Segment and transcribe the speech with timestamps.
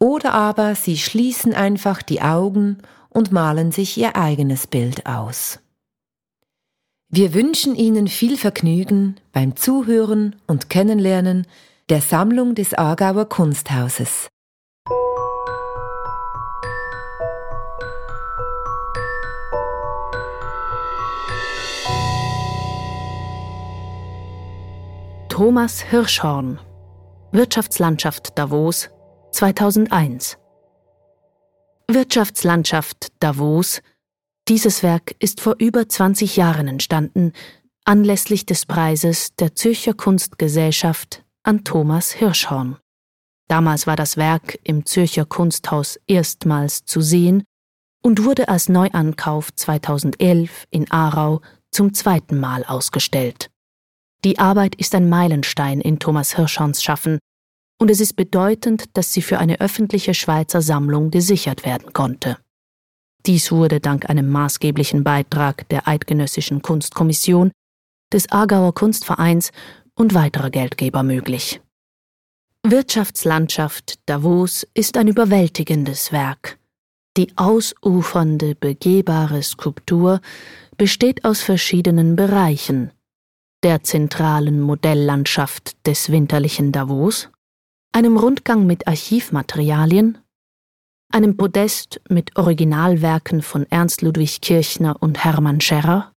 [0.00, 2.78] Oder aber sie schließen einfach die Augen
[3.10, 5.58] und malen sich ihr eigenes Bild aus.
[7.10, 11.46] Wir wünschen Ihnen viel Vergnügen beim Zuhören und Kennenlernen
[11.88, 14.28] der Sammlung des Aargauer Kunsthauses.
[25.30, 26.60] Thomas Hirschhorn
[27.32, 28.90] Wirtschaftslandschaft Davos
[29.30, 30.38] 2001
[31.90, 33.82] Wirtschaftslandschaft Davos
[34.48, 37.32] Dieses Werk ist vor über 20 Jahren entstanden,
[37.84, 42.78] anlässlich des Preises der Zürcher Kunstgesellschaft an Thomas Hirschhorn.
[43.48, 47.44] Damals war das Werk im Zürcher Kunsthaus erstmals zu sehen
[48.02, 53.50] und wurde als Neuankauf 2011 in Aarau zum zweiten Mal ausgestellt.
[54.24, 57.18] Die Arbeit ist ein Meilenstein in Thomas Hirschhorns Schaffen,
[57.78, 62.38] und es ist bedeutend, dass sie für eine öffentliche Schweizer Sammlung gesichert werden konnte.
[63.26, 67.52] Dies wurde dank einem maßgeblichen Beitrag der Eidgenössischen Kunstkommission,
[68.12, 69.50] des Aargauer Kunstvereins
[69.94, 71.60] und weiterer Geldgeber möglich.
[72.62, 76.58] Wirtschaftslandschaft Davos ist ein überwältigendes Werk.
[77.16, 80.20] Die ausufernde, begehbare Skulptur
[80.76, 82.92] besteht aus verschiedenen Bereichen
[83.64, 87.28] der zentralen Modelllandschaft des winterlichen Davos,
[87.92, 90.18] einem Rundgang mit Archivmaterialien,
[91.10, 96.12] einem Podest mit Originalwerken von Ernst Ludwig Kirchner und Hermann Scherrer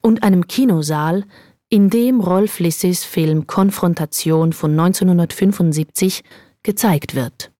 [0.00, 1.24] und einem Kinosaal,
[1.68, 6.22] in dem Rolf Lissis Film Konfrontation von 1975
[6.62, 7.50] gezeigt wird.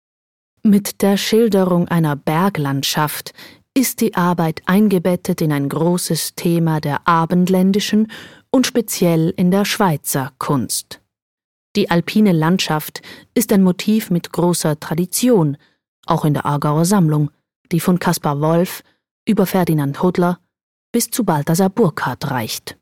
[0.63, 3.33] Mit der Schilderung einer Berglandschaft
[3.75, 8.13] ist die Arbeit eingebettet in ein großes Thema der abendländischen
[8.51, 11.02] und speziell in der Schweizer Kunst.
[11.75, 13.01] Die alpine Landschaft
[13.35, 15.57] ist ein Motiv mit großer Tradition,
[16.07, 17.31] auch in der Aargauer Sammlung,
[17.71, 18.83] die von Caspar Wolf
[19.27, 20.39] über Ferdinand Hodler
[20.93, 22.77] bis zu Balthasar Burckhardt reicht.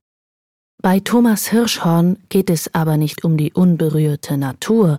[0.82, 4.98] Bei Thomas Hirschhorn geht es aber nicht um die unberührte Natur,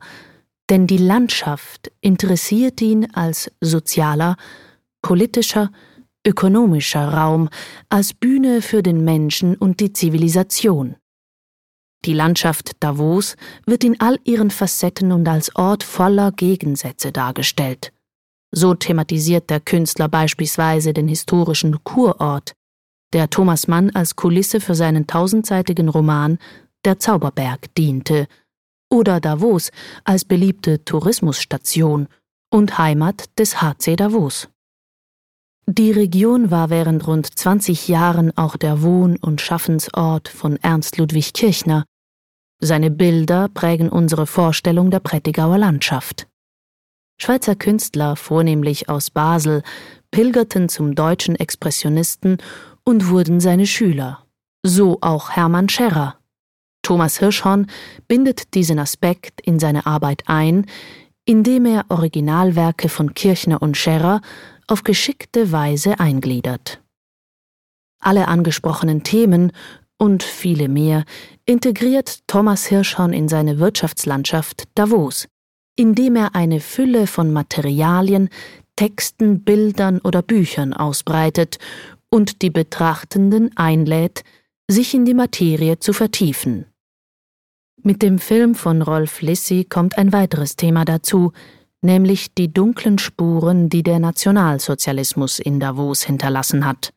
[0.70, 4.38] denn die Landschaft interessiert ihn als sozialer,
[5.02, 5.72] politischer,
[6.26, 7.50] ökonomischer Raum,
[7.90, 10.96] als Bühne für den Menschen und die Zivilisation.
[12.06, 13.36] Die Landschaft Davos
[13.66, 17.94] wird in all ihren Facetten und als Ort voller Gegensätze dargestellt.
[18.52, 22.54] So thematisiert der Künstler beispielsweise den historischen Kurort,
[23.14, 26.40] der Thomas Mann als Kulisse für seinen tausendseitigen Roman
[26.84, 28.28] Der Zauberberg diente,
[28.90, 29.72] oder Davos
[30.04, 32.08] als beliebte Tourismusstation
[32.50, 34.50] und Heimat des HC Davos.
[35.68, 41.34] Die Region war während rund 20 Jahren auch der Wohn- und Schaffensort von Ernst Ludwig
[41.34, 41.86] Kirchner,
[42.62, 46.28] seine Bilder prägen unsere Vorstellung der Prättigauer Landschaft.
[47.20, 49.64] Schweizer Künstler, vornehmlich aus Basel,
[50.12, 52.38] pilgerten zum deutschen Expressionisten
[52.84, 54.26] und wurden seine Schüler.
[54.64, 56.18] So auch Hermann Scherrer.
[56.84, 57.68] Thomas Hirschhorn
[58.08, 60.66] bindet diesen Aspekt in seine Arbeit ein,
[61.26, 64.22] indem er Originalwerke von Kirchner und Scherrer
[64.68, 66.82] auf geschickte Weise eingliedert.
[68.00, 69.52] Alle angesprochenen Themen
[70.02, 71.06] und viele mehr
[71.46, 75.28] integriert Thomas Hirschhorn in seine Wirtschaftslandschaft Davos,
[75.76, 78.30] indem er eine Fülle von Materialien,
[78.76, 81.60] Texten, Bildern oder Büchern ausbreitet
[82.10, 84.24] und die Betrachtenden einlädt,
[84.68, 86.66] sich in die Materie zu vertiefen.
[87.84, 91.32] Mit dem Film von Rolf Lissi kommt ein weiteres Thema dazu,
[91.84, 96.92] nämlich die dunklen Spuren, die der Nationalsozialismus in Davos hinterlassen hat.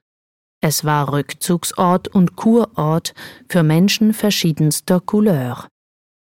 [0.66, 3.12] Es war Rückzugsort und Kurort
[3.50, 5.68] für Menschen verschiedenster Couleur.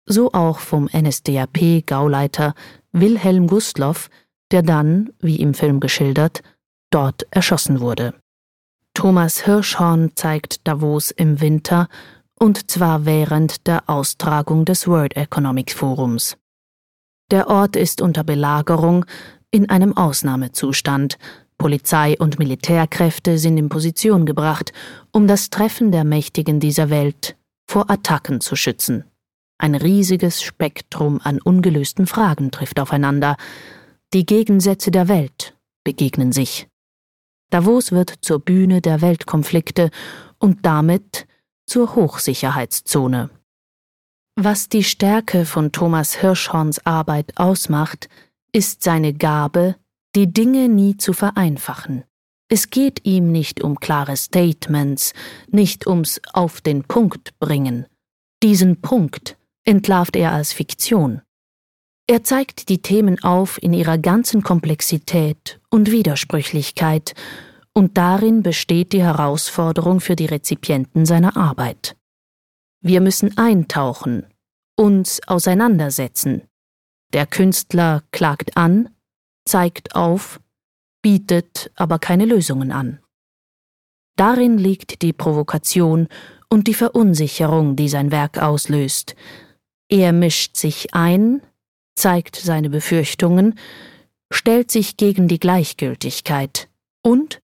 [0.05, 2.53] So auch vom NSDAP-Gauleiter
[2.91, 4.09] Wilhelm Gustloff,
[4.51, 6.41] der dann, wie im Film geschildert,
[6.89, 8.13] dort erschossen wurde.
[8.93, 11.87] Thomas Hirschhorn zeigt Davos im Winter
[12.37, 16.35] und zwar während der Austragung des World Economic Forums.
[17.31, 19.05] Der Ort ist unter Belagerung
[19.49, 21.17] in einem Ausnahmezustand.
[21.57, 24.73] Polizei und Militärkräfte sind in Position gebracht,
[25.11, 27.37] um das Treffen der Mächtigen dieser Welt
[27.67, 29.05] vor Attacken zu schützen.
[29.57, 33.37] Ein riesiges Spektrum an ungelösten Fragen trifft aufeinander.
[34.13, 36.67] Die Gegensätze der Welt begegnen sich.
[37.51, 39.91] Davos wird zur Bühne der Weltkonflikte
[40.39, 41.25] und damit
[41.65, 43.29] zur Hochsicherheitszone.
[44.35, 48.09] Was die Stärke von Thomas Hirschhorns Arbeit ausmacht,
[48.51, 49.75] ist seine Gabe,
[50.15, 52.03] die Dinge nie zu vereinfachen.
[52.47, 55.13] Es geht ihm nicht um klare Statements,
[55.49, 57.85] nicht ums auf den Punkt bringen.
[58.43, 61.21] Diesen Punkt entlarvt er als Fiktion.
[62.07, 67.15] Er zeigt die Themen auf in ihrer ganzen Komplexität und Widersprüchlichkeit,
[67.73, 71.97] und darin besteht die Herausforderung für die Rezipienten seiner Arbeit.
[72.79, 74.27] Wir müssen eintauchen,
[74.77, 76.43] uns auseinandersetzen.
[77.11, 78.94] Der Künstler klagt an,
[79.45, 80.39] zeigt auf,
[81.01, 82.99] bietet aber keine Lösungen an.
[84.17, 86.07] Darin liegt die Provokation
[86.49, 89.15] und die Verunsicherung, die sein Werk auslöst.
[89.89, 91.41] Er mischt sich ein,
[91.95, 93.59] zeigt seine Befürchtungen,
[94.31, 96.69] stellt sich gegen die Gleichgültigkeit
[97.03, 97.39] und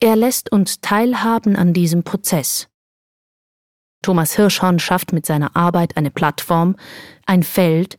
[0.00, 2.68] er lässt uns teilhaben an diesem Prozess.
[4.02, 6.76] Thomas Hirschhorn schafft mit seiner Arbeit eine Plattform,
[7.26, 7.98] ein Feld,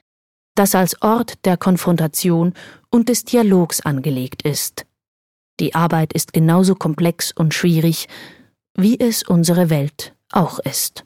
[0.59, 2.53] das als Ort der Konfrontation
[2.89, 4.85] und des Dialogs angelegt ist.
[5.61, 8.09] Die Arbeit ist genauso komplex und schwierig,
[8.75, 11.06] wie es unsere Welt auch ist.